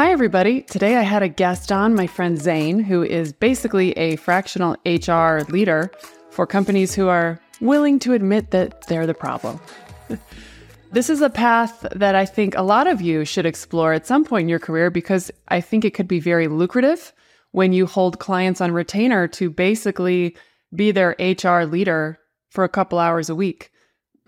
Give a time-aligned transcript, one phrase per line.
[0.00, 0.62] Hi, everybody.
[0.62, 5.40] Today I had a guest on, my friend Zein, who is basically a fractional HR
[5.52, 5.92] leader
[6.30, 9.60] for companies who are willing to admit that they're the problem.
[10.90, 14.24] this is a path that I think a lot of you should explore at some
[14.24, 17.12] point in your career because I think it could be very lucrative
[17.50, 20.34] when you hold clients on retainer to basically
[20.74, 23.70] be their HR leader for a couple hours a week.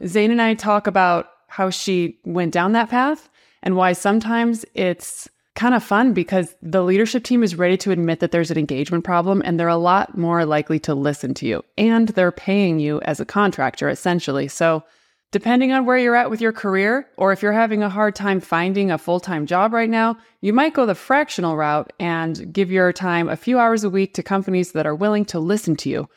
[0.02, 3.30] Zein and I talk about how she went down that path
[3.62, 8.20] and why sometimes it's kind of fun because the leadership team is ready to admit
[8.20, 11.62] that there's an engagement problem and they're a lot more likely to listen to you.
[11.76, 14.48] And they're paying you as a contractor, essentially.
[14.48, 14.82] So,
[15.30, 18.38] depending on where you're at with your career, or if you're having a hard time
[18.38, 22.70] finding a full time job right now, you might go the fractional route and give
[22.70, 25.88] your time a few hours a week to companies that are willing to listen to
[25.90, 26.08] you.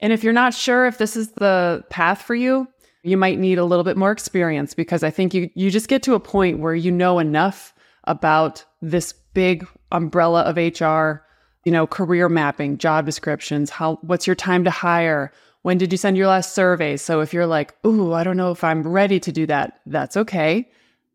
[0.00, 2.66] And if you're not sure if this is the path for you,
[3.02, 6.02] you might need a little bit more experience because I think you, you just get
[6.04, 7.74] to a point where you know enough
[8.10, 11.22] about this big umbrella of HR,
[11.64, 15.32] you know, career mapping, job descriptions, how what's your time to hire?
[15.62, 16.96] When did you send your last survey?
[16.96, 20.16] So if you're like, "Ooh, I don't know if I'm ready to do that." That's
[20.16, 20.68] okay.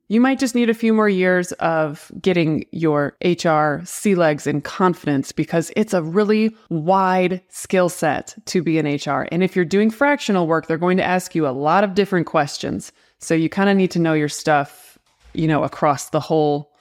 [0.08, 4.64] You might just need a few more years of getting your HR sea legs and
[4.64, 9.28] confidence because it's a really wide skill set to be in HR.
[9.32, 12.28] And if you're doing fractional work, they're going to ask you a lot of different
[12.28, 12.92] questions.
[13.18, 15.00] So you kind of need to know your stuff,
[15.34, 16.75] you know, across the whole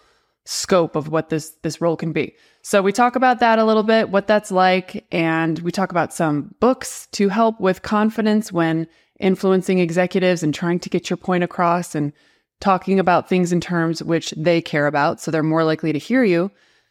[0.44, 2.34] scope of what this this role can be.
[2.62, 6.12] So we talk about that a little bit, what that's like, and we talk about
[6.12, 8.86] some books to help with confidence when
[9.20, 12.12] influencing executives and trying to get your point across and
[12.60, 16.24] talking about things in terms which they care about so they're more likely to hear
[16.24, 16.50] you.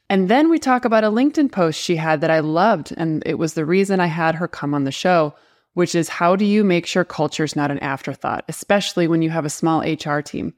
[0.09, 3.35] And then we talk about a LinkedIn post she had that I loved and it
[3.35, 5.33] was the reason I had her come on the show,
[5.73, 9.29] which is how do you make sure culture is not an afterthought, especially when you
[9.29, 10.53] have a small HR team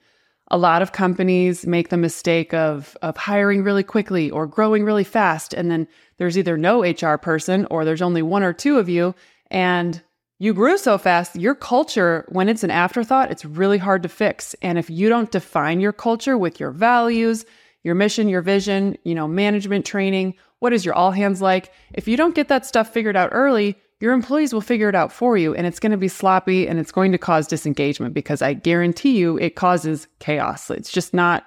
[0.49, 5.03] a lot of companies make the mistake of of hiring really quickly or growing really
[5.03, 8.87] fast and then there's either no HR person or there's only one or two of
[8.87, 9.15] you
[9.49, 10.01] and
[10.37, 14.53] you grew so fast your culture when it's an afterthought it's really hard to fix.
[14.61, 17.45] And if you don't define your culture with your values
[17.83, 21.71] your mission your vision you know management training what is your all hands like?
[21.93, 25.11] If you don't get that stuff figured out early your employees will figure it out
[25.11, 28.41] for you and it's going to be sloppy and it's going to cause disengagement because
[28.41, 30.69] I guarantee you it causes chaos.
[30.69, 31.45] It's just not,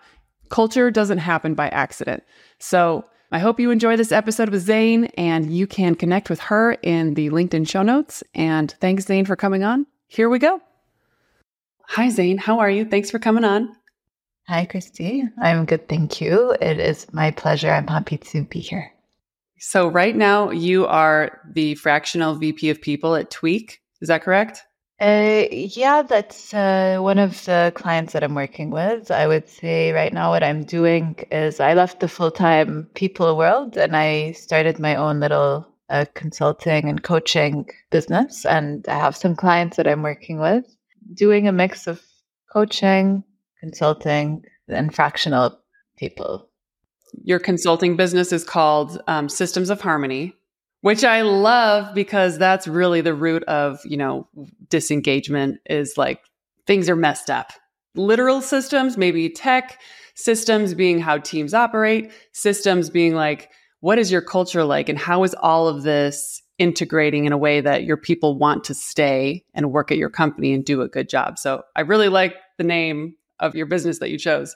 [0.48, 2.22] culture doesn't happen by accident.
[2.58, 6.72] So I hope you enjoy this episode with Zein and you can connect with her
[6.82, 8.22] in the LinkedIn show notes.
[8.34, 9.86] And thanks, Zein, for coming on.
[10.06, 10.62] Here we go.
[11.88, 12.38] Hi, Zein.
[12.38, 12.86] How are you?
[12.86, 13.74] Thanks for coming on.
[14.46, 15.24] Hi, Christie.
[15.42, 15.88] I'm good.
[15.88, 16.56] Thank you.
[16.62, 17.70] It is my pleasure.
[17.70, 18.90] I'm happy to be here.
[19.60, 23.80] So right now you are the fractional VP of people at Tweak.
[24.00, 24.62] Is that correct?
[25.00, 29.10] Uh, yeah, that's uh, one of the clients that I'm working with.
[29.10, 33.36] I would say right now what I'm doing is I left the full time people
[33.36, 38.44] world and I started my own little uh, consulting and coaching business.
[38.44, 40.64] And I have some clients that I'm working with
[41.14, 42.02] doing a mix of
[42.52, 43.22] coaching,
[43.60, 45.58] consulting, and fractional
[45.96, 46.48] people
[47.24, 50.34] your consulting business is called um, Systems of Harmony,
[50.80, 54.28] which I love because that's really the root of, you know,
[54.68, 56.20] disengagement is like
[56.66, 57.52] things are messed up.
[57.94, 59.80] Literal systems, maybe tech
[60.14, 64.88] systems being how teams operate, systems being like, what is your culture like?
[64.88, 68.74] And how is all of this integrating in a way that your people want to
[68.74, 71.38] stay and work at your company and do a good job?
[71.38, 74.54] So I really like the name of your business that you chose.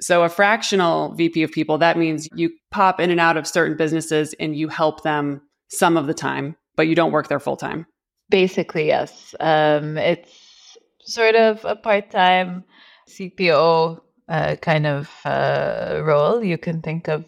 [0.00, 3.76] So, a fractional VP of people, that means you pop in and out of certain
[3.76, 7.56] businesses and you help them some of the time, but you don't work there full
[7.56, 7.86] time.
[8.30, 9.34] Basically, yes.
[9.40, 12.64] Um, it's sort of a part time
[13.08, 16.42] CPO uh, kind of uh, role.
[16.42, 17.24] You can think of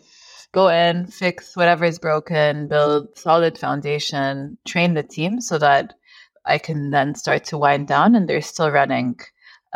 [0.52, 5.94] go in, fix whatever is broken, build solid foundation, train the team so that
[6.46, 9.18] I can then start to wind down and they're still running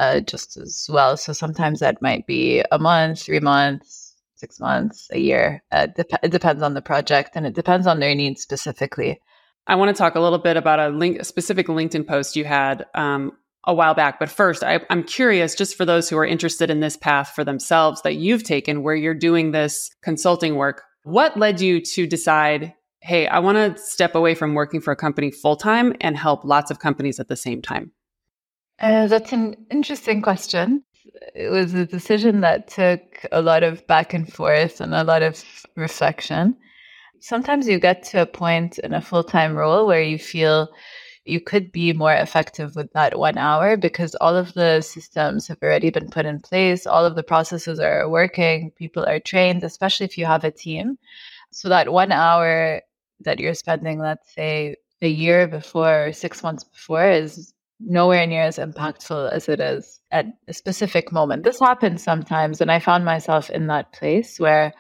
[0.01, 1.17] uh, just as well.
[1.17, 5.63] So sometimes that might be a month, three months, six months, a year.
[5.71, 9.21] Uh, dep- it depends on the project and it depends on their needs specifically.
[9.67, 12.47] I want to talk a little bit about a link, a specific LinkedIn post you
[12.47, 13.33] had um,
[13.65, 14.19] a while back.
[14.19, 17.45] But first, I, I'm curious, just for those who are interested in this path for
[17.45, 22.73] themselves that you've taken, where you're doing this consulting work, what led you to decide,
[23.01, 26.43] hey, I want to step away from working for a company full time and help
[26.43, 27.93] lots of companies at the same time?
[28.81, 30.83] Uh, that's an interesting question.
[31.35, 33.01] It was a decision that took
[33.31, 35.45] a lot of back and forth and a lot of
[35.77, 36.57] reflection.
[37.21, 40.69] Sometimes you get to a point in a full time role where you feel
[41.27, 45.59] you could be more effective with that one hour because all of the systems have
[45.63, 50.07] already been put in place, all of the processes are working, people are trained, especially
[50.07, 50.97] if you have a team.
[51.53, 52.81] So that one hour
[53.21, 58.43] that you're spending, let's say a year before or six months before, is nowhere near
[58.43, 61.45] as impactful as it is at a specific moment.
[61.45, 64.73] This happens sometimes, and I found myself in that place where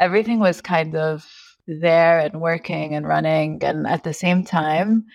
[0.00, 1.26] everything was kind of
[1.66, 3.62] there and working and running.
[3.62, 5.06] And at the same time,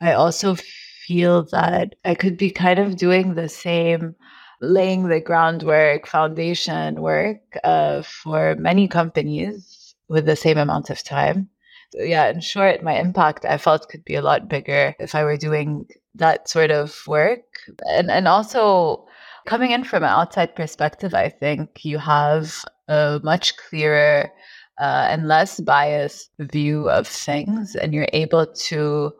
[0.00, 4.14] I also feel that I could be kind of doing the same,
[4.60, 11.48] laying the groundwork, foundation work uh, for many companies with the same amount of time.
[11.92, 15.24] So yeah, in short, my impact I felt could be a lot bigger if I
[15.24, 17.44] were doing that sort of work.
[17.90, 19.06] And and also
[19.46, 24.30] coming in from an outside perspective, I think you have a much clearer
[24.78, 29.12] uh, and less biased view of things, and you're able to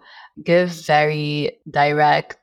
[0.45, 2.39] give very direct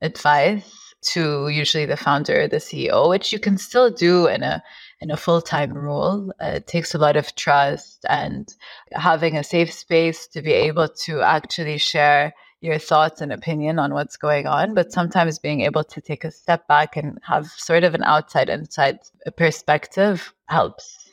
[0.00, 4.62] advice to usually the founder or the CEO, which you can still do in a
[5.00, 6.32] in a full time role.
[6.42, 8.54] Uh, it takes a lot of trust and
[8.92, 12.32] having a safe space to be able to actually share
[12.64, 16.30] your thoughts and opinion on what's going on, but sometimes being able to take a
[16.30, 18.98] step back and have sort of an outside inside
[19.36, 21.10] perspective helps.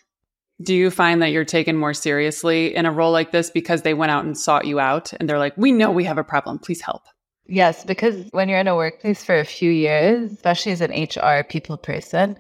[0.62, 3.94] Do you find that you're taken more seriously in a role like this because they
[3.94, 6.58] went out and sought you out and they're like, we know we have a problem,
[6.58, 7.04] please help?
[7.48, 11.44] Yes, because when you're in a workplace for a few years, especially as an HR
[11.44, 12.38] people person,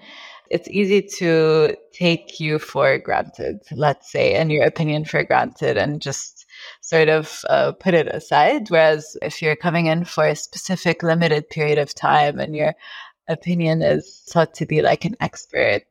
[0.49, 6.01] it's easy to take you for granted, let's say, and your opinion for granted and
[6.01, 6.40] just
[6.81, 8.69] sort of uh, put it aside.
[8.69, 12.73] Whereas if you're coming in for a specific limited period of time and your
[13.27, 15.83] opinion is thought to be like an expert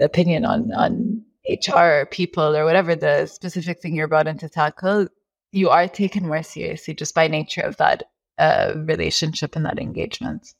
[0.00, 4.48] opinion on, on HR or people or whatever the specific thing you're brought in to
[4.48, 5.08] tackle,
[5.52, 8.04] you are taken more seriously just by nature of that
[8.38, 10.54] uh, relationship and that engagement.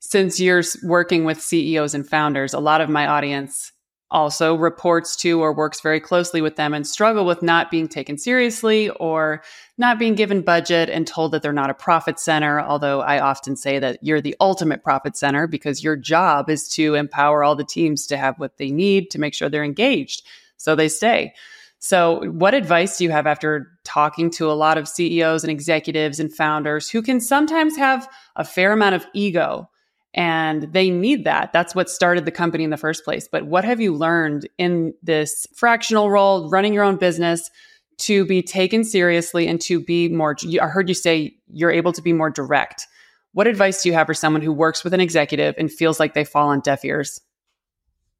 [0.00, 3.72] Since you're working with CEOs and founders, a lot of my audience
[4.12, 8.16] also reports to or works very closely with them and struggle with not being taken
[8.16, 9.42] seriously or
[9.78, 12.60] not being given budget and told that they're not a profit center.
[12.60, 16.94] Although I often say that you're the ultimate profit center because your job is to
[16.94, 20.24] empower all the teams to have what they need to make sure they're engaged
[20.56, 21.34] so they stay.
[21.78, 26.20] So, what advice do you have after talking to a lot of CEOs and executives
[26.20, 29.68] and founders who can sometimes have a fair amount of ego
[30.14, 31.52] and they need that.
[31.52, 33.28] That's what started the company in the first place.
[33.30, 37.50] But what have you learned in this fractional role, running your own business,
[37.98, 40.36] to be taken seriously and to be more?
[40.60, 42.86] I heard you say you're able to be more direct.
[43.32, 46.12] What advice do you have for someone who works with an executive and feels like
[46.12, 47.20] they fall on deaf ears?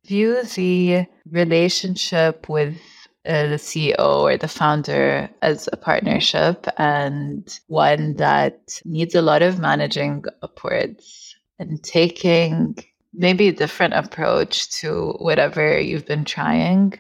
[0.07, 2.79] View the relationship with
[3.25, 9.43] uh, the CEO or the founder as a partnership and one that needs a lot
[9.43, 11.22] of managing upwards
[11.69, 12.77] and taking
[13.15, 16.99] maybe a different approach to whatever you've been trying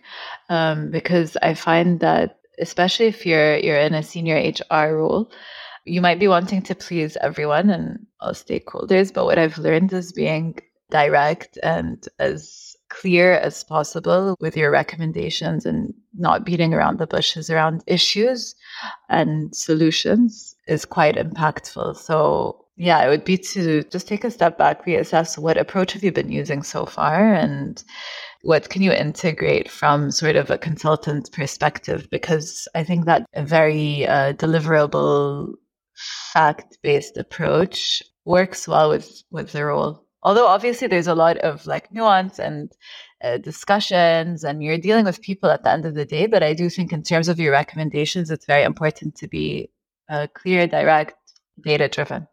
[0.48, 5.30] um, because i find that especially if you're you're in a senior hr role
[5.84, 10.12] you might be wanting to please everyone and all stakeholders but what i've learned is
[10.12, 10.58] being
[10.90, 17.48] direct and as clear as possible with your recommendations and not beating around the bushes
[17.48, 18.54] around issues
[19.08, 21.96] and solutions is quite impactful.
[21.96, 26.02] So yeah, it would be to just take a step back, reassess what approach have
[26.02, 27.82] you been using so far and
[28.42, 32.08] what can you integrate from sort of a consultant perspective?
[32.10, 35.54] Because I think that a very uh, deliverable,
[36.32, 40.06] fact based approach works well with, with the role.
[40.22, 42.72] Although obviously there's a lot of like nuance and
[43.22, 46.26] uh, discussions and you're dealing with people at the end of the day.
[46.26, 49.70] But I do think in terms of your recommendations, it's very important to be
[50.08, 51.14] uh, clear, direct,
[51.60, 52.26] data driven.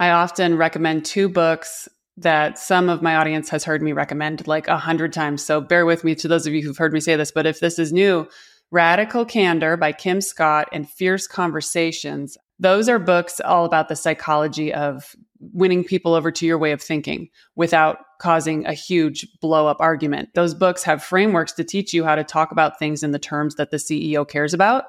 [0.00, 4.66] I often recommend two books that some of my audience has heard me recommend like
[4.66, 5.44] a hundred times.
[5.44, 7.60] So bear with me to those of you who've heard me say this, but if
[7.60, 8.26] this is new,
[8.70, 12.38] Radical Candor by Kim Scott and Fierce Conversations.
[12.58, 16.80] Those are books all about the psychology of winning people over to your way of
[16.80, 20.30] thinking without causing a huge blow up argument.
[20.34, 23.56] Those books have frameworks to teach you how to talk about things in the terms
[23.56, 24.84] that the CEO cares about.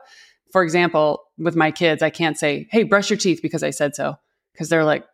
[0.53, 3.93] For example, with my kids, I can't say, Hey, brush your teeth because I said
[3.93, 4.17] so
[4.53, 5.05] because they're like,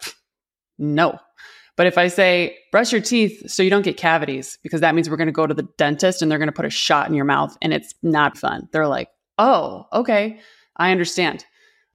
[0.77, 1.19] no.
[1.75, 5.09] But if I say, brush your teeth so you don't get cavities, because that means
[5.09, 7.13] we're going to go to the dentist and they're going to put a shot in
[7.13, 8.67] your mouth and it's not fun.
[8.71, 10.39] They're like, oh, okay,
[10.77, 11.45] I understand.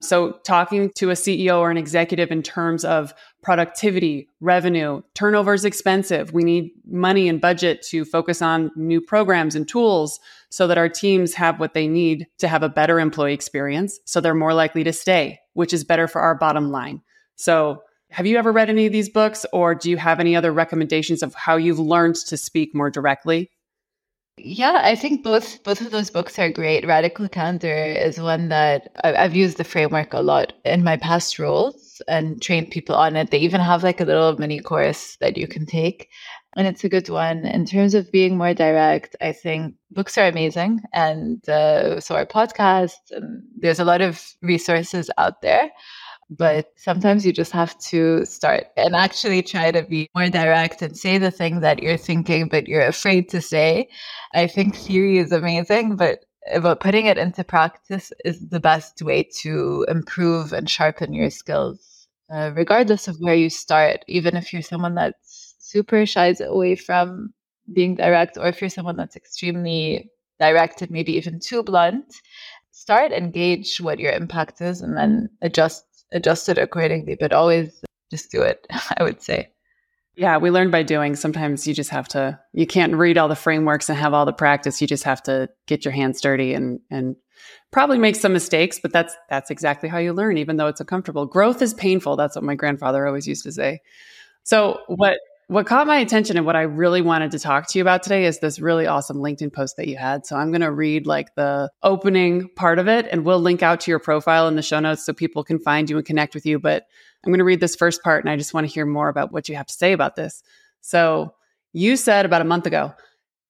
[0.01, 5.63] So, talking to a CEO or an executive in terms of productivity, revenue, turnover is
[5.63, 6.33] expensive.
[6.33, 10.19] We need money and budget to focus on new programs and tools
[10.49, 13.97] so that our teams have what they need to have a better employee experience.
[14.03, 17.01] So they're more likely to stay which is better for our bottom line.
[17.43, 20.53] So, have you ever read any of these books, or do you have any other
[20.53, 23.51] recommendations of how you've learned to speak more directly?
[24.37, 26.87] Yeah, I think both both of those books are great.
[26.87, 32.01] Radical Candor is one that I've used the framework a lot in my past roles
[32.07, 33.29] and trained people on it.
[33.29, 36.07] They even have like a little mini course that you can take,
[36.55, 37.45] and it's a good one.
[37.45, 42.25] In terms of being more direct, I think books are amazing, and uh, so are
[42.25, 45.69] podcasts, and there's a lot of resources out there
[46.29, 50.97] but sometimes you just have to start and actually try to be more direct and
[50.97, 53.87] say the thing that you're thinking but you're afraid to say.
[54.33, 56.25] I think theory is amazing but
[56.61, 62.07] but putting it into practice is the best way to improve and sharpen your skills
[62.29, 64.03] uh, regardless of where you start.
[64.07, 67.33] Even if you're someone that's super shies away from
[67.71, 72.13] being direct or if you're someone that's extremely direct and maybe even too blunt
[72.71, 78.31] start engage what your impact is and then adjust adjust it accordingly, but always just
[78.31, 78.65] do it,
[78.97, 79.49] I would say.
[80.15, 81.15] Yeah, we learn by doing.
[81.15, 84.33] Sometimes you just have to you can't read all the frameworks and have all the
[84.33, 84.79] practice.
[84.79, 87.15] You just have to get your hands dirty and and
[87.71, 91.25] probably make some mistakes, but that's that's exactly how you learn even though it's uncomfortable.
[91.25, 92.15] Growth is painful.
[92.15, 93.81] That's what my grandfather always used to say.
[94.43, 97.83] So, what what caught my attention and what I really wanted to talk to you
[97.83, 100.25] about today is this really awesome LinkedIn post that you had.
[100.25, 103.81] So I'm going to read like the opening part of it and we'll link out
[103.81, 106.45] to your profile in the show notes so people can find you and connect with
[106.45, 106.59] you.
[106.59, 106.85] But
[107.23, 109.31] I'm going to read this first part and I just want to hear more about
[109.31, 110.43] what you have to say about this.
[110.81, 111.33] So
[111.73, 112.93] you said about a month ago,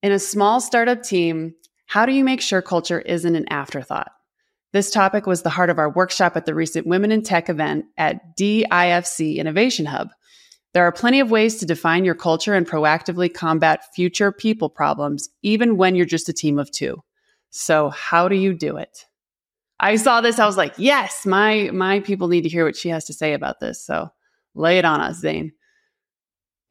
[0.01, 4.11] in a small startup team, how do you make sure culture isn't an afterthought?
[4.73, 7.85] This topic was the heart of our workshop at the recent Women in Tech event
[7.97, 10.09] at DIFC Innovation Hub.
[10.73, 15.29] There are plenty of ways to define your culture and proactively combat future people problems,
[15.43, 17.03] even when you're just a team of two.
[17.51, 19.05] So, how do you do it?
[19.79, 22.89] I saw this, I was like, yes, my my people need to hear what she
[22.89, 23.85] has to say about this.
[23.85, 24.09] So,
[24.55, 25.51] lay it on us, Zein.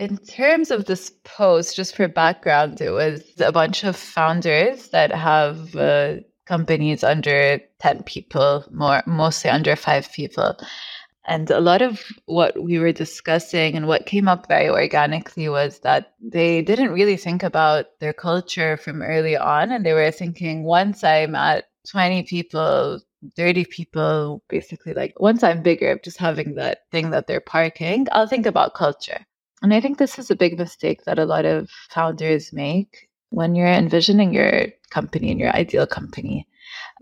[0.01, 5.13] In terms of this post, just for background, it was a bunch of founders that
[5.13, 6.17] have uh,
[6.47, 10.57] companies under 10 people, more mostly under 5 people.
[11.25, 15.79] And a lot of what we were discussing and what came up very organically was
[15.81, 19.71] that they didn't really think about their culture from early on.
[19.71, 23.01] And they were thinking, once I'm at 20 people,
[23.37, 28.09] 30 people, basically, like once I'm bigger, I'm just having that thing that they're parking,
[28.11, 29.25] I'll think about culture.
[29.63, 33.55] And I think this is a big mistake that a lot of founders make when
[33.55, 36.49] you're envisioning your company and your ideal company.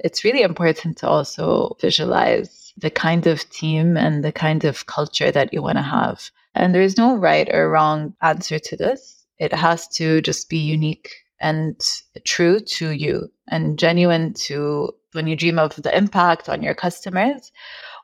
[0.01, 5.31] It's really important to also visualize the kind of team and the kind of culture
[5.31, 6.31] that you want to have.
[6.55, 9.25] And there is no right or wrong answer to this.
[9.39, 11.11] It has to just be unique
[11.41, 11.81] and
[12.25, 17.51] true to you and genuine to when you dream of the impact on your customers.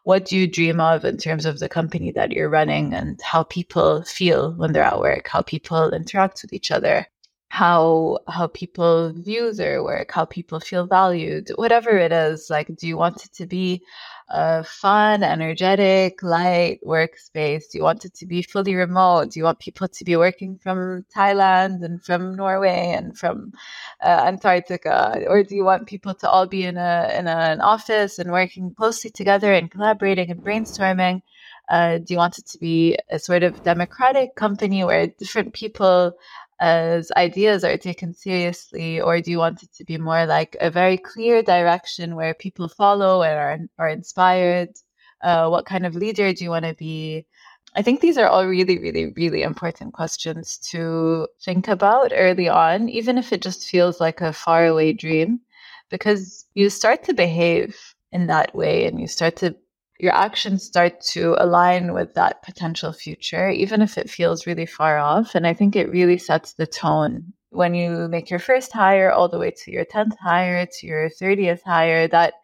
[0.05, 3.43] What do you dream of in terms of the company that you're running and how
[3.43, 7.07] people feel when they're at work, how people interact with each other,
[7.49, 12.51] how how people view their work, how people feel valued, whatever it is.
[12.51, 13.83] Like, do you want it to be
[14.29, 17.71] a fun, energetic, light workspace?
[17.71, 19.31] Do you want it to be fully remote?
[19.31, 23.53] Do you want people to be working from Thailand and from Norway and from
[24.03, 27.61] uh, Antarctica, or do you want people to all be in a in a, an
[27.61, 31.23] office and working closely together and collaborating and brainstorming?
[31.69, 36.13] Uh, do you want it to be a sort of democratic company where different people
[36.61, 40.71] as ideas are taken seriously, or do you want it to be more like a
[40.71, 44.71] very clear direction where people follow and are, are inspired?
[45.23, 47.27] Uh, what kind of leader do you want to be?
[47.75, 52.89] I think these are all really, really, really important questions to think about early on,
[52.89, 55.41] even if it just feels like a faraway dream,
[55.91, 57.77] because you start to behave
[58.13, 59.55] in that way and you start to
[59.99, 64.99] your actions start to align with that potential future, even if it feels really far
[64.99, 65.35] off.
[65.35, 69.29] And I think it really sets the tone when you make your first hire all
[69.29, 72.35] the way to your 10th hire, to your 30th hire, that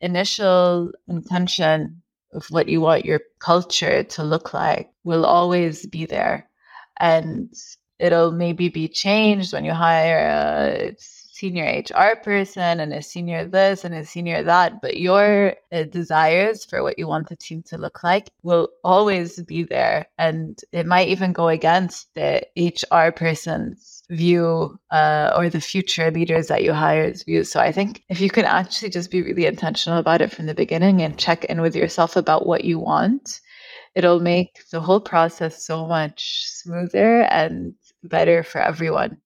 [0.00, 6.48] initial intention of what you want your culture to look like will always be there.
[7.00, 7.52] And
[7.98, 10.92] it'll maybe be changed when you hire a
[11.38, 16.64] senior HR person and a senior this and a senior that, but your uh, desires
[16.64, 20.06] for what you want the team to look like will always be there.
[20.18, 26.48] And it might even go against the HR person's view uh, or the future leaders
[26.48, 27.44] that you hire's view.
[27.44, 30.54] So I think if you can actually just be really intentional about it from the
[30.54, 33.40] beginning and check in with yourself about what you want,
[33.94, 39.18] it'll make the whole process so much smoother and better for everyone.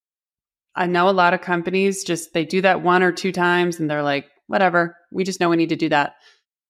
[0.75, 3.91] I know a lot of companies just they do that one or two times and
[3.91, 6.15] they're like, whatever, we just know we need to do that.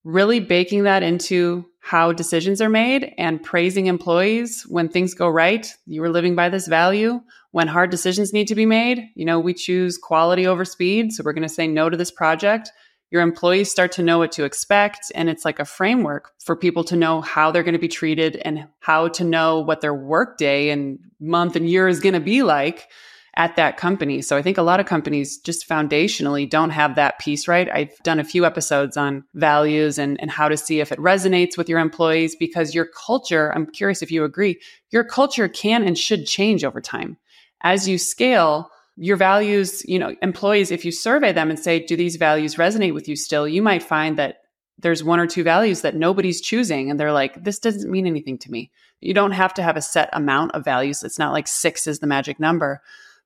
[0.05, 5.73] really baking that into how decisions are made and praising employees when things go right.
[5.87, 7.21] You were living by this value.
[7.51, 11.13] When hard decisions need to be made, you know, we choose quality over speed.
[11.13, 12.71] So we're going to say no to this project.
[13.11, 15.13] Your employees start to know what to expect.
[15.15, 18.37] And it's like a framework for people to know how they're going to be treated
[18.37, 22.43] and how to know what their workday and month and year is going to be
[22.43, 22.89] like
[23.37, 24.21] at that company.
[24.21, 27.69] So I think a lot of companies just foundationally don't have that piece right.
[27.73, 31.57] I've done a few episodes on values and, and how to see if it resonates
[31.57, 34.61] with your employees because your culture, I'm curious if you agree,
[34.91, 37.17] your culture can and should change over time.
[37.63, 41.97] As you scale, your values, you know, employees, if you survey them and say, do
[41.97, 43.49] these values resonate with you still?
[43.49, 44.39] You might find that
[44.79, 48.37] there's one or two values that nobody's choosing and they're like, this doesn't mean anything
[48.39, 48.71] to me.
[49.01, 51.03] You don't have to have a set amount of values.
[51.03, 52.83] It's not like six is the magic number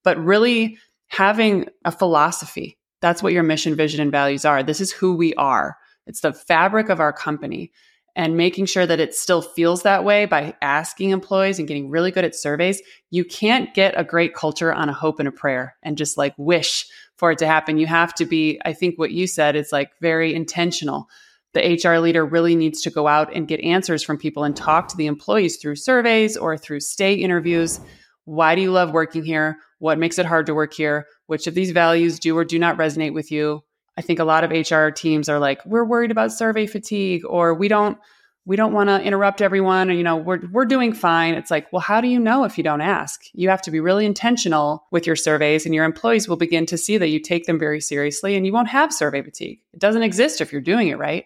[0.07, 2.79] but really having a philosophy.
[3.03, 4.63] That's what your mission, vision, and values are.
[4.63, 5.77] This is who we are.
[6.07, 7.73] It's the fabric of our company.
[8.15, 12.13] And making sure that it still feels that way by asking employees and getting really
[12.13, 12.81] good at surveys.
[13.11, 16.35] You can't get a great culture on a hope and a prayer and just like
[16.39, 16.87] wish
[17.17, 17.77] for it to happen.
[17.77, 21.11] You have to be, I think what you said is like very intentional.
[21.53, 24.87] The HR leader really needs to go out and get answers from people and talk
[24.89, 27.81] to the employees through surveys or through stay interviews.
[28.27, 29.59] Why do you love working here?
[29.79, 32.79] what makes it hard to work here, which of these values do or do not
[32.79, 33.63] resonate with you.
[33.99, 37.55] I think a lot of HR teams are like, we're worried about survey fatigue, or
[37.55, 37.99] we don't
[38.45, 41.35] we don't want to interrupt everyone, or you know, we're we're doing fine.
[41.35, 43.23] It's like, well, how do you know if you don't ask?
[43.33, 46.79] You have to be really intentional with your surveys, and your employees will begin to
[46.79, 49.61] see that you take them very seriously, and you won't have survey fatigue.
[49.73, 51.25] It doesn't exist if you're doing it right.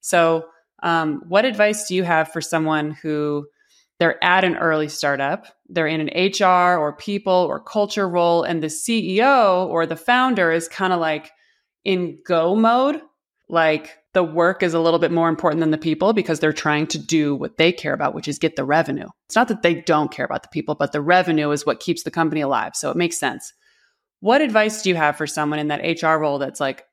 [0.00, 0.46] So,
[0.82, 3.46] um, what advice do you have for someone who
[3.98, 8.62] they're at an early startup, they're in an HR or people or culture role, and
[8.62, 11.30] the CEO or the founder is kind of like
[11.84, 13.00] in go mode.
[13.48, 16.86] Like the work is a little bit more important than the people because they're trying
[16.88, 19.08] to do what they care about, which is get the revenue.
[19.26, 22.02] It's not that they don't care about the people, but the revenue is what keeps
[22.02, 22.74] the company alive.
[22.74, 23.52] So it makes sense.
[24.20, 26.84] What advice do you have for someone in that HR role that's like,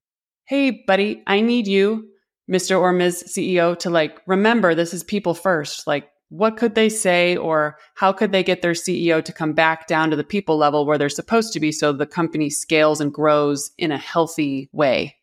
[0.46, 2.08] hey, buddy, I need you,
[2.50, 2.80] Mr.
[2.80, 3.26] or Ms.
[3.28, 5.86] CEO, to like remember this is people first.
[5.86, 9.88] Like, what could they say or how could they get their CEO to come back
[9.88, 13.14] down to the people level where they're supposed to be so the company scales and
[13.14, 15.16] grows in a healthy way?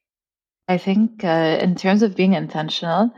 [0.68, 3.12] I think, uh, in terms of being intentional,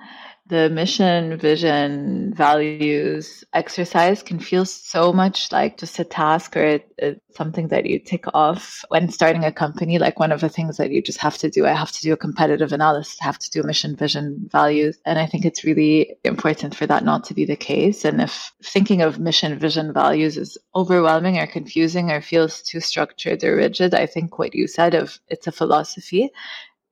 [0.49, 7.17] the mission, vision, values exercise can feel so much like just a task or a,
[7.35, 9.99] something that you tick off when starting a company.
[9.99, 11.67] Like one of the things that you just have to do.
[11.67, 14.99] I have to do a competitive analysis, I have to do mission, vision, values.
[15.05, 18.05] And I think it's really important for that not to be the case.
[18.05, 23.45] And if thinking of mission, vision, values is overwhelming or confusing or feels too structured
[23.45, 26.31] or rigid, I think what you said of it's a philosophy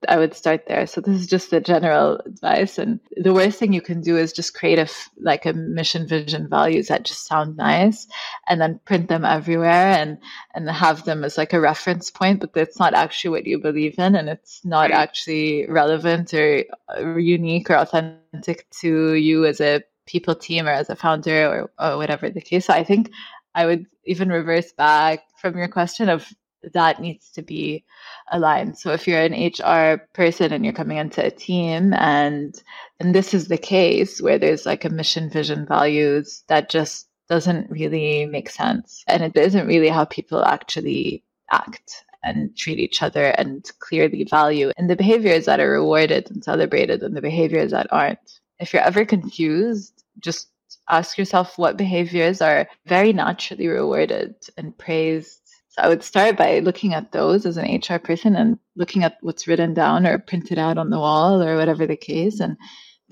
[0.07, 0.85] I would start there.
[0.85, 2.77] So this is just the general advice.
[2.77, 6.07] And the worst thing you can do is just create a f- like a mission,
[6.07, 8.07] vision, values that just sound nice,
[8.47, 10.19] and then print them everywhere and
[10.53, 12.41] and have them as like a reference point.
[12.41, 16.63] But that's not actually what you believe in, and it's not actually relevant or,
[16.95, 21.71] or unique or authentic to you as a people team or as a founder or,
[21.79, 22.65] or whatever the case.
[22.67, 23.11] So I think
[23.55, 26.31] I would even reverse back from your question of
[26.73, 27.85] that needs to be
[28.31, 28.77] aligned.
[28.77, 32.61] So if you're an HR person and you're coming into a team and
[32.99, 37.69] and this is the case where there's like a mission, vision, values that just doesn't
[37.69, 39.03] really make sense.
[39.07, 44.71] And it isn't really how people actually act and treat each other and clearly value
[44.77, 48.39] and the behaviors that are rewarded and celebrated and the behaviors that aren't.
[48.59, 50.49] If you're ever confused, just
[50.89, 55.46] ask yourself what behaviors are very naturally rewarded and praised
[55.77, 59.17] so I would start by looking at those as an HR person and looking at
[59.21, 62.57] what's written down or printed out on the wall or whatever the case and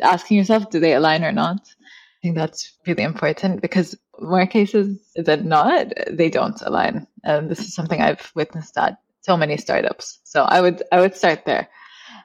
[0.02, 1.60] asking yourself, do they align or not?
[1.60, 7.08] I think that's really important because more cases than not, they don't align.
[7.24, 10.20] And this is something I've witnessed at so many startups.
[10.24, 11.68] So I would I would start there.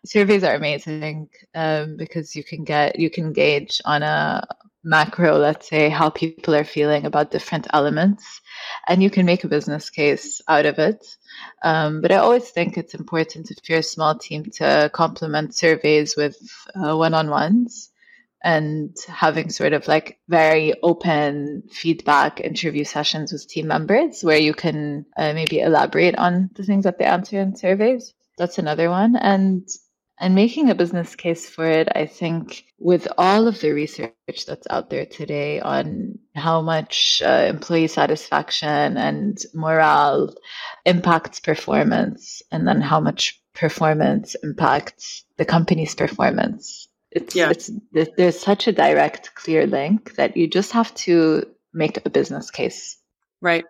[0.07, 4.47] Surveys are amazing um, because you can get you can gauge on a
[4.83, 8.41] macro, let's say, how people are feeling about different elements
[8.87, 11.05] and you can make a business case out of it.
[11.63, 16.17] Um, but I always think it's important if you're a small team to complement surveys
[16.17, 16.37] with
[16.75, 17.91] one on ones
[18.43, 24.55] and having sort of like very open feedback interview sessions with team members where you
[24.55, 28.15] can uh, maybe elaborate on the things that they answer in surveys.
[28.39, 29.17] That's another one.
[29.17, 29.69] And
[30.21, 34.13] and making a business case for it, I think, with all of the research
[34.47, 40.35] that's out there today on how much uh, employee satisfaction and morale
[40.85, 46.87] impacts performance, and then how much performance impacts the company's performance.
[47.11, 47.51] It's, yeah.
[47.51, 47.71] it's
[48.17, 52.99] there's such a direct, clear link that you just have to make a business case.
[53.41, 53.65] Right.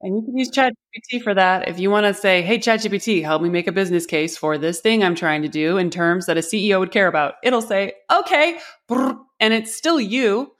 [0.00, 1.68] And you can use ChatGPT for that.
[1.68, 4.80] If you want to say, hey, ChatGPT, help me make a business case for this
[4.80, 7.94] thing I'm trying to do in terms that a CEO would care about, it'll say,
[8.10, 8.58] okay.
[8.88, 10.52] And it's still you,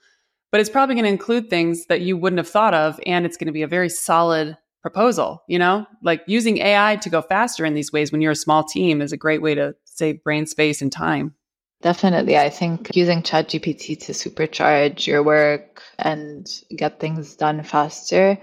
[0.51, 2.99] but it's probably going to include things that you wouldn't have thought of.
[3.05, 7.09] And it's going to be a very solid proposal, you know, like using AI to
[7.09, 9.75] go faster in these ways when you're a small team is a great way to
[9.85, 11.33] save brain space and time.
[11.81, 12.37] Definitely.
[12.37, 18.37] I think using ChatGPT to supercharge your work and get things done faster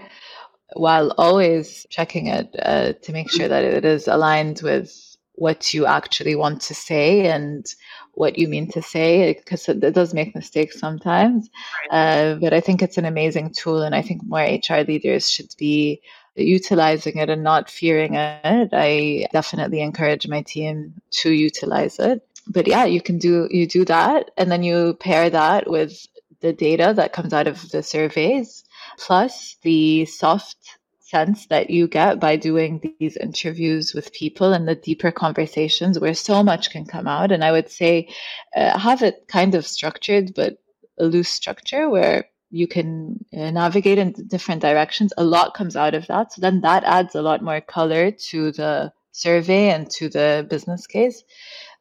[0.73, 5.85] while always checking it uh, to make sure that it is aligned with what you
[5.85, 7.67] actually want to say and
[8.13, 11.49] what you mean to say because it, it, does make mistakes sometimes.
[11.91, 15.53] Uh, but i think it's an amazing tool and i think more hr leaders should
[15.57, 16.01] be
[16.37, 18.69] utilizing it and not fearing it.
[18.71, 22.21] I definitely encourage my team to utilize it.
[22.47, 26.07] But yeah you can do you do that and then you pair that with
[26.39, 28.63] the data that comes out of the surveys
[28.97, 30.57] plus the soft
[30.99, 36.13] sense that you get by doing these interviews with people and the deeper conversations where
[36.13, 37.31] so much can come out.
[37.31, 38.09] And I would say
[38.55, 40.57] uh, have it kind of structured, but
[40.99, 45.13] a loose structure where you can uh, navigate in different directions.
[45.17, 46.33] A lot comes out of that.
[46.33, 50.87] So then that adds a lot more color to the survey and to the business
[50.87, 51.23] case.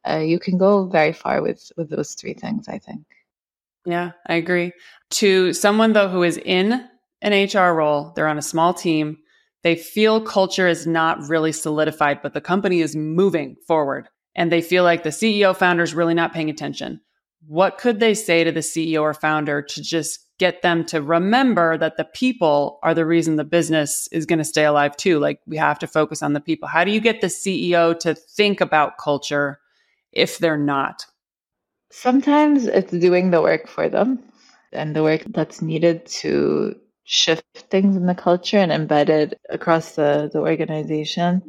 [0.09, 3.03] Uh, you can go very far with with those three things, I think.
[3.85, 4.73] Yeah, I agree.
[5.11, 6.89] To someone though who is in
[7.23, 9.19] an HR role, they're on a small team,
[9.63, 14.63] they feel culture is not really solidified, but the company is moving forward and they
[14.63, 17.01] feel like the CEO founder is really not paying attention.
[17.49, 21.79] What could they say to the CEO or founder to just get them to remember
[21.79, 25.19] that the people are the reason the business is going to stay alive too?
[25.19, 26.69] Like we have to focus on the people.
[26.69, 29.59] How do you get the CEO to think about culture
[30.13, 31.07] if they're not?
[31.91, 34.23] Sometimes it's doing the work for them
[34.73, 36.75] and the work that's needed to
[37.07, 41.43] shift things in the culture and embed it across the, the organization.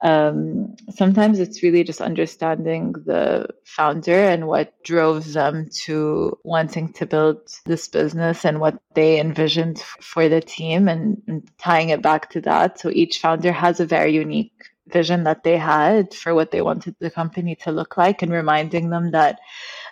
[0.00, 7.06] Um, sometimes it's really just understanding the founder and what drove them to wanting to
[7.06, 12.30] build this business and what they envisioned for the team and, and tying it back
[12.30, 12.78] to that.
[12.78, 14.52] So each founder has a very unique
[14.86, 18.90] vision that they had for what they wanted the company to look like and reminding
[18.90, 19.40] them that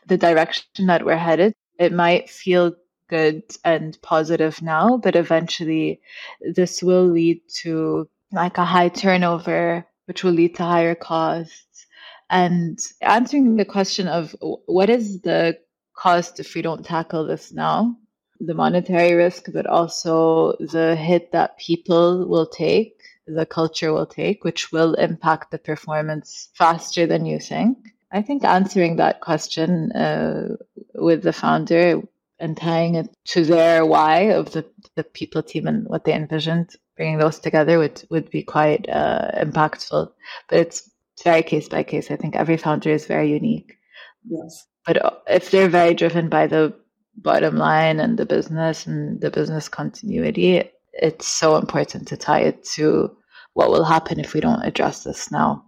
[0.06, 2.76] the direction that we're headed, it might feel
[3.08, 6.00] good and positive now, but eventually
[6.40, 11.86] this will lead to like a high turnover, which will lead to higher costs.
[12.28, 15.58] And answering the question of what is the
[15.96, 17.96] cost if we don't tackle this now?
[18.40, 24.44] The monetary risk, but also the hit that people will take, the culture will take,
[24.44, 27.78] which will impact the performance faster than you think.
[28.12, 30.56] I think answering that question uh,
[30.94, 32.02] with the founder
[32.38, 36.74] and tying it to their why of the, the people team and what they envisioned,
[36.96, 40.10] bringing those together would, would be quite uh, impactful.
[40.48, 40.90] But it's,
[41.24, 42.10] very case by case.
[42.10, 43.78] I think every founder is very unique.
[44.28, 44.66] Yes.
[44.84, 46.74] But uh, if they're very driven by the
[47.16, 52.64] bottom line and the business and the business continuity, it's so important to tie it
[52.74, 53.16] to
[53.54, 55.64] what will happen if we don't address this now.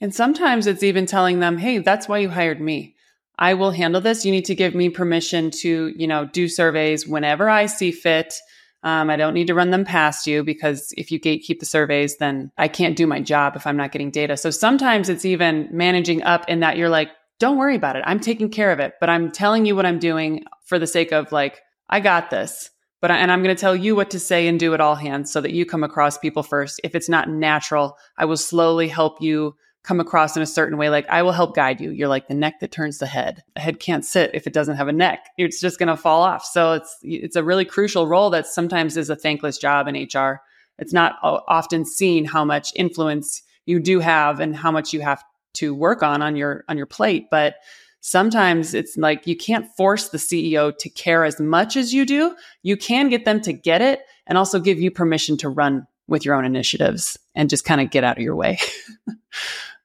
[0.00, 2.95] And sometimes it's even telling them, hey, that's why you hired me.
[3.38, 4.24] I will handle this.
[4.24, 8.34] You need to give me permission to, you know, do surveys whenever I see fit.
[8.82, 12.18] Um, I don't need to run them past you because if you gatekeep the surveys,
[12.18, 14.36] then I can't do my job if I'm not getting data.
[14.36, 18.04] So sometimes it's even managing up in that you're like, don't worry about it.
[18.06, 21.12] I'm taking care of it, but I'm telling you what I'm doing for the sake
[21.12, 22.70] of like, I got this.
[23.02, 24.94] But I, and I'm going to tell you what to say and do it all
[24.94, 26.80] hands so that you come across people first.
[26.82, 29.54] If it's not natural, I will slowly help you
[29.86, 30.90] come across in a certain way.
[30.90, 31.92] Like I will help guide you.
[31.92, 33.44] You're like the neck that turns the head.
[33.54, 35.28] The head can't sit if it doesn't have a neck.
[35.38, 36.44] It's just going to fall off.
[36.44, 40.42] So it's it's a really crucial role that sometimes is a thankless job in HR.
[40.78, 45.22] It's not often seen how much influence you do have and how much you have
[45.54, 47.56] to work on on your on your plate, but
[48.00, 52.34] sometimes it's like you can't force the CEO to care as much as you do.
[52.62, 56.24] You can get them to get it and also give you permission to run with
[56.24, 58.58] your own initiatives and just kind of get out of your way.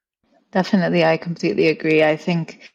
[0.51, 2.03] Definitely, I completely agree.
[2.03, 2.73] I think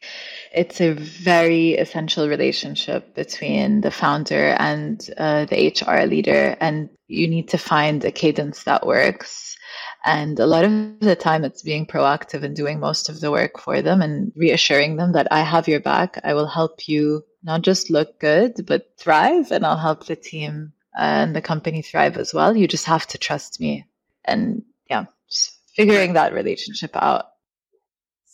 [0.51, 7.27] it's a very essential relationship between the founder and uh, the HR leader, and you
[7.27, 9.55] need to find a cadence that works.
[10.03, 13.59] And a lot of the time, it's being proactive and doing most of the work
[13.59, 16.19] for them and reassuring them that I have your back.
[16.23, 20.73] I will help you not just look good, but thrive, and I'll help the team
[20.97, 22.57] and the company thrive as well.
[22.57, 23.85] You just have to trust me.
[24.25, 27.27] And yeah, just figuring that relationship out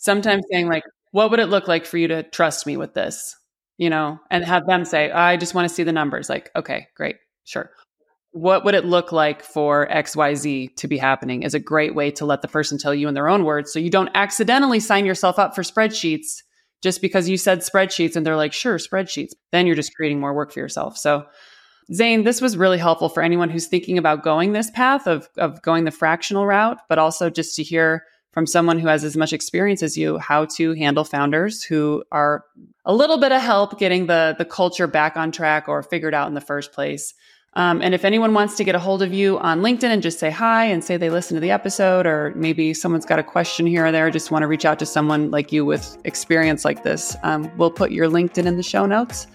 [0.03, 3.35] sometimes saying like what would it look like for you to trust me with this?
[3.77, 6.27] You know, and have them say, I just want to see the numbers.
[6.29, 7.69] Like, okay, great, sure.
[8.31, 12.25] What would it look like for XYZ to be happening is a great way to
[12.25, 15.37] let the person tell you in their own words so you don't accidentally sign yourself
[15.37, 16.41] up for spreadsheets
[16.81, 19.33] just because you said spreadsheets and they're like, sure, spreadsheets.
[19.51, 20.97] Then you're just creating more work for yourself.
[20.97, 21.25] So,
[21.91, 25.61] Zein, this was really helpful for anyone who's thinking about going this path of, of
[25.61, 28.03] going the fractional route, but also just to hear
[28.33, 32.43] from someone who has as much experience as you how to handle founders who are
[32.83, 36.27] a little bit of help getting the the culture back on track or figured out
[36.27, 37.13] in the first place.
[37.55, 40.17] Um, and if anyone wants to get a hold of you on LinkedIn and just
[40.17, 43.67] say hi and say they listen to the episode, or maybe someone's got a question
[43.67, 46.81] here or there, just want to reach out to someone like you with experience like
[46.81, 49.27] this, um, we'll put your LinkedIn in the show notes.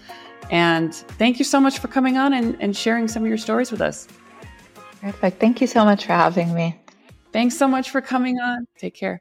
[0.51, 3.71] And thank you so much for coming on and, and sharing some of your stories
[3.71, 4.07] with us.
[5.01, 5.39] Perfect.
[5.39, 6.77] Thank you so much for having me.
[7.31, 8.67] Thanks so much for coming on.
[8.77, 9.17] Take care.